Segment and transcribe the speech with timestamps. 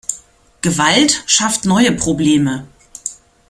[0.63, 2.67] Gewalt schafft neue Probleme.